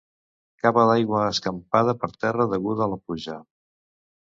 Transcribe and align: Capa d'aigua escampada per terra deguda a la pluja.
Capa 0.63 0.85
d'aigua 0.91 1.21
escampada 1.33 1.95
per 2.05 2.11
terra 2.25 2.49
deguda 2.55 2.87
a 2.89 2.91
la 2.97 3.01
pluja. 3.05 3.39